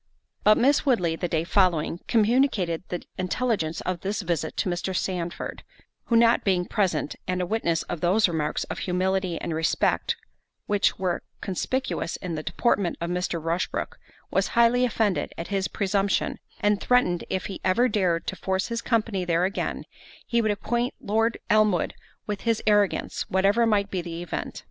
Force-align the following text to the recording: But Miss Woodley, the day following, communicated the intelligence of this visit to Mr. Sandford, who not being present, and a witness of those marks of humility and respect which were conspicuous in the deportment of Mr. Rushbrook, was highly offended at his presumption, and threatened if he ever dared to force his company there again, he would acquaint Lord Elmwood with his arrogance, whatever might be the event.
But 0.43 0.57
Miss 0.57 0.83
Woodley, 0.83 1.15
the 1.15 1.27
day 1.27 1.43
following, 1.43 1.99
communicated 2.07 2.81
the 2.89 3.03
intelligence 3.19 3.81
of 3.81 3.99
this 4.01 4.23
visit 4.23 4.57
to 4.57 4.67
Mr. 4.69 4.95
Sandford, 4.97 5.63
who 6.05 6.15
not 6.15 6.43
being 6.43 6.65
present, 6.65 7.15
and 7.27 7.39
a 7.39 7.45
witness 7.45 7.83
of 7.83 8.01
those 8.01 8.27
marks 8.27 8.63
of 8.63 8.79
humility 8.79 9.39
and 9.39 9.53
respect 9.53 10.15
which 10.65 10.97
were 10.97 11.21
conspicuous 11.39 12.15
in 12.15 12.33
the 12.33 12.41
deportment 12.41 12.97
of 12.99 13.11
Mr. 13.11 13.39
Rushbrook, 13.39 13.99
was 14.31 14.47
highly 14.57 14.85
offended 14.85 15.33
at 15.37 15.49
his 15.49 15.67
presumption, 15.67 16.39
and 16.61 16.81
threatened 16.81 17.23
if 17.29 17.45
he 17.45 17.61
ever 17.63 17.87
dared 17.87 18.25
to 18.25 18.35
force 18.35 18.69
his 18.69 18.81
company 18.81 19.23
there 19.23 19.45
again, 19.45 19.83
he 20.25 20.41
would 20.41 20.49
acquaint 20.49 20.95
Lord 20.99 21.37
Elmwood 21.47 21.93
with 22.25 22.41
his 22.41 22.63
arrogance, 22.65 23.29
whatever 23.29 23.67
might 23.67 23.91
be 23.91 24.01
the 24.01 24.23
event. 24.23 24.59